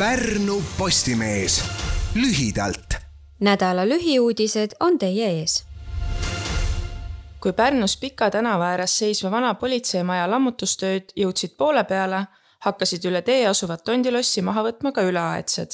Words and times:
Pärnu 0.00 0.62
Postimees 0.78 1.64
lühidalt. 2.14 2.94
nädala 3.40 3.88
lühiuudised 3.88 4.70
on 4.80 4.98
teie 4.98 5.26
ees. 5.28 5.64
kui 7.40 7.52
Pärnus 7.52 7.96
Pika 7.96 8.30
tänava 8.30 8.64
ääres 8.64 8.98
seisva 8.98 9.30
vana 9.30 9.54
politseimaja 9.54 10.30
lammutustööd 10.30 11.12
jõudsid 11.16 11.52
poole 11.58 11.84
peale, 11.84 12.22
hakkasid 12.58 13.04
üle 13.04 13.22
tee 13.22 13.46
asuvat 13.48 13.84
tondilossi 13.84 14.42
maha 14.42 14.64
võtma 14.70 14.92
ka 14.92 15.02
üleaedsed. 15.02 15.70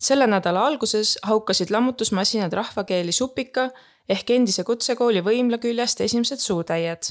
selle 0.00 0.26
nädala 0.26 0.66
alguses 0.66 1.18
haukasid 1.22 1.70
lammutusmasinad 1.70 2.52
rahvakeeli 2.52 3.12
supika 3.12 3.70
ehk 4.08 4.30
endise 4.30 4.64
kutsekooli 4.64 5.20
võimla 5.20 5.58
küljest 5.58 6.00
esimesed 6.00 6.38
suutäied. 6.38 7.02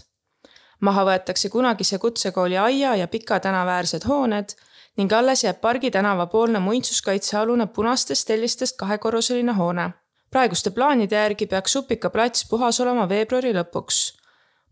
maha 0.79 1.05
võetakse 1.05 1.49
kunagise 1.49 1.97
kutsekooli 1.97 2.57
aia 2.57 2.95
ja 2.95 3.07
Pika 3.07 3.39
tänava 3.39 3.71
äärsed 3.71 4.03
hooned 4.03 4.49
ning 4.97 5.13
alles 5.13 5.43
jääb 5.43 5.61
Pargi 5.61 5.91
tänava 5.91 6.25
poolne 6.25 6.59
muinsuskaitsealune 6.59 7.67
punastest 7.67 8.27
tellistest 8.27 8.77
kahekorruseline 8.77 9.53
hoone. 9.53 9.89
praeguste 10.29 10.69
plaanide 10.69 11.15
järgi 11.15 11.45
peaks 11.45 11.73
Supika 11.73 12.09
plats 12.09 12.49
puhas 12.49 12.81
olema 12.81 13.09
veebruari 13.09 13.53
lõpuks. 13.53 14.17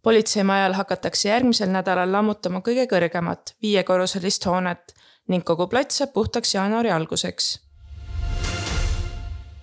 politseimajal 0.02 0.73
hakatakse 0.73 1.30
järgmisel 1.30 1.70
nädalal 1.70 2.12
lammutama 2.12 2.59
kõige 2.59 2.88
kõrgemat, 2.88 3.55
viiekorruselist 3.62 4.46
hoonet 4.46 4.96
ning 5.27 5.44
kogu 5.44 5.68
plats 5.68 5.98
saab 5.98 6.13
puhtaks 6.13 6.55
jaanuari 6.55 6.91
alguseks 6.91 7.60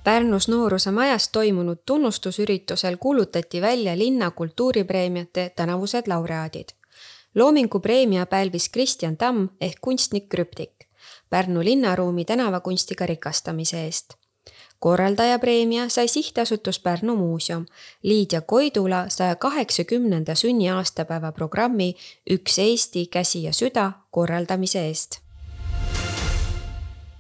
Pärnus 0.05 0.49
Nooruse 0.49 0.91
Majas 0.91 1.29
toimunud 1.29 1.79
tunnustusüritusel 1.87 2.97
kuulutati 2.97 3.61
välja 3.61 3.99
linna 3.99 4.31
kultuuripreemiate 4.31 5.53
tänavused 5.57 6.03
laureaadid 6.07 6.82
loomingupreemia 7.35 8.27
pälvis 8.27 8.69
Kristjan 8.69 9.17
Tamm 9.17 9.49
ehk 9.61 9.79
kunstnik 9.81 10.29
Krüptik 10.29 10.73
Pärnu 11.31 11.65
linnaruumi 11.65 12.25
tänavakunstiga 12.25 13.07
rikastamise 13.07 13.85
eest. 13.85 14.15
korraldajapreemia 14.79 15.89
sai 15.89 16.09
sihtasutus 16.09 16.79
Pärnu 16.81 17.17
Muuseum 17.17 17.67
Liidia 18.03 18.41
Koidula 18.41 19.05
saja 19.09 19.37
kaheksakümnenda 19.37 20.35
sünniaastapäeva 20.35 21.33
programmi 21.33 21.95
Üks 22.31 22.59
Eesti, 22.59 23.07
käsi 23.07 23.43
ja 23.43 23.53
süda 23.53 23.93
korraldamise 24.11 24.87
eest 24.87 25.23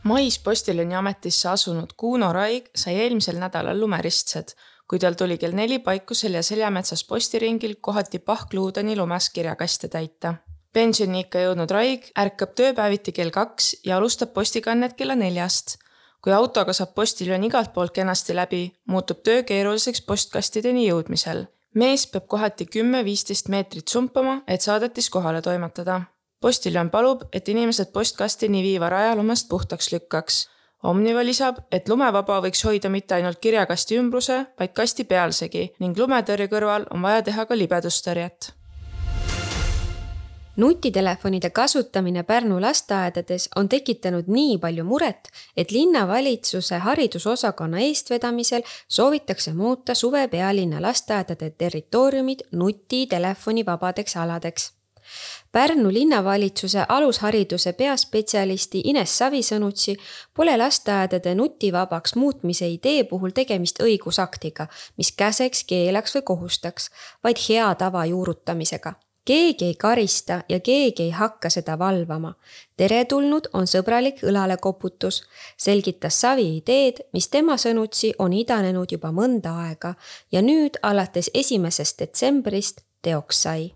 mais 0.02 0.38
postiljoni 0.38 0.94
ametisse 0.94 1.48
asunud 1.48 1.92
Kuno 1.96 2.32
Raig 2.32 2.64
sai 2.76 2.94
eelmisel 2.94 3.38
nädalal 3.38 3.80
lumeristsed 3.80 4.54
kui 4.92 5.00
tal 5.00 5.14
tuli 5.16 5.38
kell 5.40 5.54
neli 5.56 5.78
Paikusel 5.80 6.34
ja 6.36 6.42
Seljametsas 6.44 7.00
postiringil 7.08 7.78
kohati 7.80 8.18
pahkluudeni 8.18 8.96
lumes 8.96 9.30
kirjakaste 9.32 9.88
täita. 9.88 10.34
pensioniikka 10.72 11.40
jõudnud 11.40 11.72
Raig 11.72 12.10
ärkab 12.18 12.52
tööpäeviti 12.60 13.12
kell 13.16 13.30
kaks 13.32 13.70
ja 13.86 13.96
alustab 13.96 14.34
postikannet 14.34 14.92
kella 14.92 15.14
neljast. 15.14 15.78
kui 16.20 16.32
autoga 16.32 16.72
saab 16.72 16.92
postiljon 16.94 17.44
igalt 17.44 17.72
poolt 17.72 17.92
kenasti 17.92 18.34
läbi, 18.34 18.72
muutub 18.84 19.22
töö 19.24 19.42
keeruliseks 19.42 20.02
postkastideni 20.02 20.88
jõudmisel. 20.88 21.46
mees 21.74 22.06
peab 22.06 22.26
kohati 22.26 22.66
kümme-viisteist 22.66 23.48
meetrit 23.48 23.88
sumpama, 23.88 24.42
et 24.46 24.60
saadetis 24.60 25.10
kohale 25.10 25.42
toimetada. 25.42 26.02
postiljon 26.40 26.90
palub, 26.90 27.22
et 27.32 27.48
inimesed 27.48 27.92
postkastini 27.92 28.62
viiva 28.62 28.88
raja 28.88 29.16
lumest 29.16 29.48
puhtaks 29.48 29.92
lükkaks 29.92 30.48
Omniva 30.82 31.22
lisab, 31.22 31.60
et 31.70 31.86
lumevaba 31.86 32.40
võiks 32.42 32.64
hoida 32.66 32.90
mitte 32.90 33.14
ainult 33.14 33.38
kirjakasti 33.38 34.00
ümbruse, 34.00 34.38
vaid 34.58 34.72
kasti 34.74 35.04
pealsegi 35.06 35.68
ning 35.78 35.98
lumetõrje 35.98 36.48
kõrval 36.50 36.88
on 36.90 37.06
vaja 37.06 37.22
teha 37.22 37.46
ka 37.46 37.54
libedustõrjet. 37.54 38.50
nutitelefonide 40.56 41.50
kasutamine 41.50 42.22
Pärnu 42.22 42.58
lasteaedades 42.60 43.48
on 43.56 43.68
tekitanud 43.68 44.26
nii 44.26 44.58
palju 44.58 44.84
muret, 44.84 45.30
et 45.56 45.70
linnavalitsuse 45.70 46.78
haridusosakonna 46.78 47.78
eestvedamisel 47.78 48.62
soovitakse 48.88 49.52
muuta 49.52 49.94
suve 49.94 50.28
pealinna 50.28 50.82
lasteaedade 50.82 51.50
territooriumid 51.50 52.40
nutitelefonivabadeks 52.52 54.16
aladeks 54.16 54.72
Pärnu 55.52 55.92
linnavalitsuse 55.92 56.84
alushariduse 56.88 57.72
peaspetsialisti 57.72 58.80
Ines 58.84 59.18
Savi 59.18 59.42
sõnutsi 59.44 59.92
pole 60.34 60.54
lasteaedade 60.56 61.34
nutivabaks 61.34 62.14
muutmise 62.16 62.68
idee 62.72 63.04
puhul 63.04 63.34
tegemist 63.36 63.82
õigusaktiga, 63.84 64.66
mis 64.96 65.12
käseks, 65.12 65.64
keelaks 65.68 66.16
või 66.16 66.22
kohustaks, 66.30 66.88
vaid 67.24 67.42
hea 67.48 67.74
tava 67.74 68.04
juurutamisega. 68.04 68.94
keegi 69.24 69.64
ei 69.64 69.74
karista 69.74 70.40
ja 70.48 70.60
keegi 70.60 71.02
ei 71.02 71.10
hakka 71.10 71.50
seda 71.50 71.78
valvama. 71.78 72.34
teretulnud 72.76 73.48
on 73.52 73.66
sõbralik 73.66 74.24
õlalekoputus, 74.24 75.22
selgitas 75.56 76.20
Savi 76.20 76.56
ideed, 76.56 77.04
mis 77.12 77.28
tema 77.28 77.56
sõnutsi 77.56 78.14
on 78.18 78.32
idanenud 78.32 78.92
juba 78.92 79.12
mõnda 79.12 79.52
aega 79.68 79.94
ja 80.32 80.42
nüüd 80.42 80.80
alates 80.82 81.30
esimesest 81.34 81.98
detsembrist 81.98 82.80
teoks 83.02 83.42
sai 83.42 83.74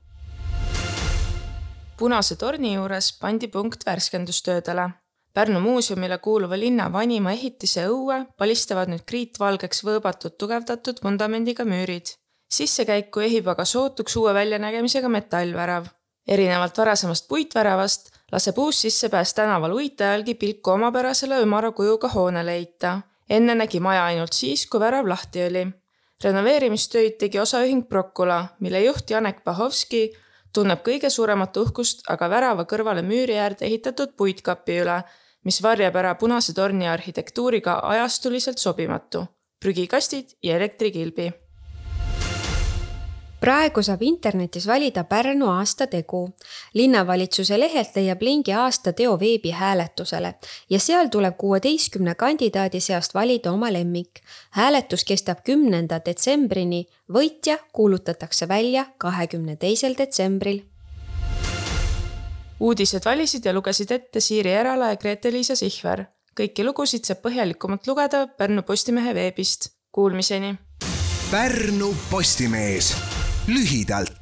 punase 1.98 2.36
torni 2.36 2.74
juures 2.74 3.12
pandi 3.20 3.48
punkt 3.48 3.86
värskendustöödele. 3.86 4.90
Pärnu 5.34 5.60
muuseumile 5.60 6.18
kuuluva 6.18 6.58
linna 6.58 6.92
vanima 6.92 7.32
ehitise 7.32 7.86
õue 7.88 8.22
palistavad 8.38 8.88
nüüd 8.92 9.04
kriitvalgeks 9.08 9.82
võõbatud 9.84 10.36
tugevdatud 10.38 11.00
vundamendiga 11.04 11.64
müürid. 11.64 12.06
sissekäiku 12.52 13.20
ehib 13.20 13.48
aga 13.48 13.64
sootuks 13.64 14.16
uue 14.16 14.34
väljanägemisega 14.34 15.08
metallvärav. 15.08 15.86
erinevalt 16.28 16.78
varasemast 16.78 17.28
puitväravast 17.28 18.10
laseb 18.32 18.58
uus 18.58 18.80
sissepääs 18.80 19.34
tänaval 19.34 19.72
uitajalgi 19.72 20.34
pilku 20.34 20.70
omapärasele 20.70 21.40
ümara 21.40 21.72
kujuga 21.72 22.08
hoonele 22.08 22.50
heita. 22.50 23.00
enne 23.30 23.54
nägi 23.54 23.80
maja 23.80 24.04
ainult 24.04 24.32
siis, 24.32 24.66
kui 24.66 24.80
värav 24.80 25.08
lahti 25.08 25.46
oli 25.46 25.66
renoveerimistöid 26.24 27.18
tegi 27.18 27.38
osaühing 27.38 27.88
Prokula, 27.88 28.46
mille 28.60 28.80
juht 28.80 29.10
Janek 29.10 29.44
Pahovski 29.44 30.12
tunneb 30.54 30.82
kõige 30.86 31.10
suuremat 31.10 31.56
uhkust 31.56 32.04
aga 32.12 32.28
värava 32.30 32.64
kõrvale 32.64 33.02
müüri 33.02 33.38
äärde 33.38 33.66
ehitatud 33.66 34.14
puitkapi 34.16 34.80
üle, 34.82 35.00
mis 35.44 35.62
varjab 35.62 35.96
ära 35.96 36.14
punase 36.14 36.54
torni 36.54 36.88
arhitektuuriga 36.88 37.80
ajastuliselt 37.94 38.58
sobimatu, 38.58 39.26
prügikastid 39.62 40.36
ja 40.42 40.56
elektrikilbi 40.56 41.32
praegu 43.40 43.82
saab 43.82 44.02
internetis 44.02 44.66
valida 44.66 45.04
Pärnu 45.04 45.48
aastategu. 45.50 46.30
linnavalitsuse 46.74 47.60
lehelt 47.60 47.96
leiab 47.96 48.22
lingi 48.22 48.52
aastateo 48.52 49.20
veebihääletusele 49.20 50.34
ja 50.70 50.78
seal 50.80 51.08
tuleb 51.08 51.36
kuueteistkümne 51.38 52.14
kandidaadi 52.14 52.80
seast 52.80 53.14
valida 53.14 53.52
oma 53.52 53.72
lemmik. 53.72 54.20
hääletus 54.50 55.04
kestab 55.04 55.38
kümnenda 55.44 56.00
detsembrini, 56.04 56.86
võitja 57.12 57.58
kuulutatakse 57.72 58.48
välja 58.48 58.86
kahekümne 58.98 59.56
teisel 59.56 59.94
detsembril 59.98 60.62
uudised 62.60 63.04
valisid 63.04 63.44
ja 63.44 63.52
lugesid 63.52 63.90
ette 63.90 64.20
Siiri 64.20 64.50
Erala 64.50 64.88
ja 64.88 64.96
Grete-Liisa 64.96 65.56
Sihver. 65.56 66.04
kõiki 66.36 66.64
lugusid 66.64 67.04
saab 67.04 67.22
põhjalikumalt 67.24 67.86
lugeda 67.86 68.26
Pärnu 68.26 68.62
Postimehe 68.62 69.14
veebist. 69.14 69.68
Kuulmiseni. 69.92 70.54
Pärnu 71.30 71.94
Postimees 72.10 73.15
lühidalt 73.48 74.15